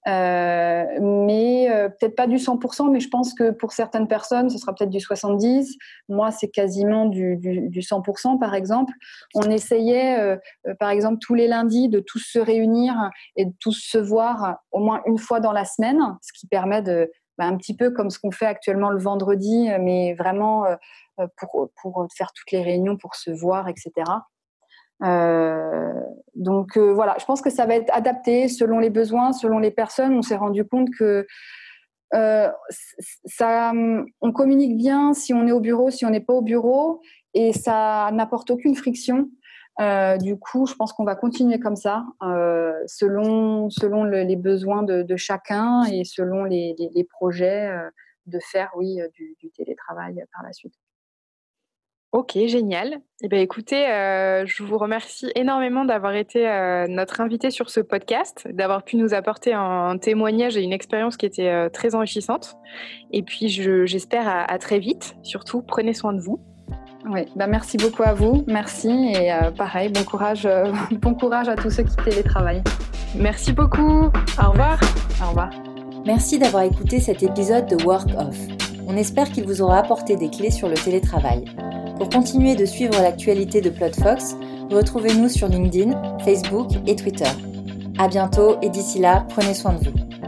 Euh, 0.07 0.85
mais 0.99 1.69
euh, 1.69 1.87
peut-être 1.87 2.15
pas 2.15 2.27
du 2.27 2.35
100%, 2.35 2.91
mais 2.91 2.99
je 2.99 3.07
pense 3.07 3.33
que 3.33 3.51
pour 3.51 3.71
certaines 3.71 4.07
personnes, 4.07 4.49
ce 4.49 4.57
sera 4.57 4.73
peut-être 4.73 4.89
du 4.89 4.99
70. 4.99 5.77
Moi, 6.09 6.31
c'est 6.31 6.49
quasiment 6.49 7.05
du, 7.05 7.37
du, 7.37 7.69
du, 7.69 7.79
100%, 7.79 8.37
par 8.39 8.53
exemple. 8.53 8.93
On 9.33 9.49
essayait, 9.49 10.19
euh, 10.19 10.37
par 10.79 10.89
exemple, 10.89 11.19
tous 11.19 11.35
les 11.35 11.47
lundis 11.47 11.89
de 11.89 11.99
tous 11.99 12.19
se 12.19 12.39
réunir 12.39 12.95
et 13.35 13.45
de 13.45 13.53
tous 13.59 13.79
se 13.79 13.97
voir 13.97 14.57
au 14.71 14.79
moins 14.79 15.01
une 15.05 15.17
fois 15.17 15.39
dans 15.39 15.53
la 15.53 15.65
semaine, 15.65 16.01
ce 16.21 16.33
qui 16.33 16.47
permet 16.47 16.81
de, 16.81 17.09
bah, 17.37 17.45
un 17.45 17.55
petit 17.55 17.75
peu 17.75 17.91
comme 17.91 18.09
ce 18.09 18.19
qu'on 18.19 18.31
fait 18.31 18.45
actuellement 18.45 18.89
le 18.89 18.99
vendredi, 18.99 19.69
mais 19.79 20.13
vraiment 20.15 20.65
pour, 21.37 21.69
pour 21.81 22.07
faire 22.15 22.33
toutes 22.33 22.51
les 22.51 22.61
réunions, 22.61 22.97
pour 22.97 23.15
se 23.15 23.31
voir, 23.31 23.69
etc. 23.69 23.91
Euh, 25.01 25.93
donc 26.35 26.77
euh, 26.77 26.93
voilà, 26.93 27.15
je 27.19 27.25
pense 27.25 27.41
que 27.41 27.49
ça 27.49 27.65
va 27.65 27.75
être 27.75 27.93
adapté 27.93 28.47
selon 28.47 28.79
les 28.79 28.89
besoins, 28.89 29.33
selon 29.33 29.59
les 29.59 29.71
personnes. 29.71 30.13
On 30.13 30.21
s'est 30.21 30.35
rendu 30.35 30.65
compte 30.65 30.89
que 30.97 31.25
euh, 32.13 32.49
ça, 33.25 33.71
on 34.21 34.31
communique 34.31 34.77
bien 34.77 35.13
si 35.13 35.33
on 35.33 35.47
est 35.47 35.51
au 35.51 35.59
bureau, 35.59 35.89
si 35.89 36.05
on 36.05 36.09
n'est 36.09 36.21
pas 36.21 36.33
au 36.33 36.41
bureau, 36.41 37.01
et 37.33 37.53
ça 37.53 38.11
n'apporte 38.13 38.51
aucune 38.51 38.75
friction. 38.75 39.29
Du 40.21 40.37
coup, 40.37 40.67
je 40.67 40.75
pense 40.75 40.93
qu'on 40.93 41.03
va 41.03 41.15
continuer 41.15 41.59
comme 41.59 41.75
ça, 41.75 42.05
selon, 42.85 43.71
selon 43.71 44.03
le, 44.03 44.21
les 44.21 44.35
besoins 44.35 44.83
de, 44.83 45.15
chacun 45.15 45.83
et 45.85 46.03
selon 46.03 46.43
les, 46.43 47.07
projets, 47.09 47.75
de 48.27 48.39
faire, 48.51 48.69
oui, 48.77 48.99
du 49.15 49.49
télétravail 49.49 50.23
par 50.31 50.43
la 50.43 50.53
suite. 50.53 50.75
Ok, 52.13 52.37
génial. 52.45 52.99
Eh 53.23 53.27
bien, 53.27 53.39
écoutez, 53.39 53.89
euh, 53.89 54.45
je 54.45 54.63
vous 54.63 54.77
remercie 54.77 55.31
énormément 55.35 55.83
d'avoir 55.83 56.13
été 56.13 56.47
euh, 56.47 56.85
notre 56.87 57.19
invité 57.19 57.51
sur 57.51 57.69
ce 57.69 57.81
podcast, 57.81 58.47
d'avoir 58.53 58.83
pu 58.83 58.95
nous 58.95 59.13
apporter 59.13 59.53
un, 59.53 59.97
témoignage 59.97 60.55
et 60.55 60.61
une 60.61 60.73
expérience 60.73 61.17
qui 61.17 61.25
était 61.25 61.49
euh, 61.49 61.69
très 61.69 61.95
enrichissante. 61.95 62.55
Et 63.11 63.23
puis, 63.23 63.49
j'espère 63.49 64.27
à, 64.27 64.43
à, 64.43 64.57
très 64.59 64.79
vite. 64.79 65.15
Surtout, 65.23 65.61
prenez 65.61 65.93
soin 65.93 66.13
de 66.13 66.21
vous. 66.21 66.39
Oui, 67.09 67.25
ben 67.35 67.47
merci 67.47 67.77
beaucoup 67.77 68.03
à 68.03 68.13
vous. 68.13 68.43
Merci. 68.47 68.89
Et 68.89 69.33
euh, 69.33 69.51
pareil, 69.51 69.89
bon 69.89 70.03
courage, 70.03 70.45
euh, 70.45 70.71
bon 70.91 71.13
courage 71.13 71.49
à 71.49 71.55
tous 71.55 71.69
ceux 71.69 71.83
qui 71.83 71.95
télétravaillent. 71.97 72.63
Merci 73.15 73.51
beaucoup. 73.51 74.05
Au 74.41 74.51
revoir. 74.51 74.79
Au 75.21 75.29
revoir. 75.29 75.49
Merci 76.05 76.39
d'avoir 76.39 76.63
écouté 76.63 76.99
cet 76.99 77.23
épisode 77.23 77.65
de 77.67 77.83
Work 77.83 78.09
Off. 78.17 78.37
On 78.87 78.95
espère 78.97 79.29
qu'il 79.31 79.45
vous 79.45 79.61
aura 79.61 79.79
apporté 79.79 80.15
des 80.15 80.29
clés 80.29 80.51
sur 80.51 80.67
le 80.67 80.75
télétravail. 80.75 81.45
Pour 81.97 82.09
continuer 82.09 82.55
de 82.55 82.65
suivre 82.65 82.99
l'actualité 83.01 83.61
de 83.61 83.69
PlotFox, 83.69 84.35
retrouvez-nous 84.71 85.29
sur 85.29 85.47
LinkedIn, 85.47 86.17
Facebook 86.25 86.71
et 86.87 86.95
Twitter. 86.95 87.29
À 87.99 88.07
bientôt 88.07 88.57
et 88.61 88.69
d'ici 88.69 88.99
là, 88.99 89.25
prenez 89.29 89.53
soin 89.53 89.73
de 89.73 89.89
vous. 89.89 90.22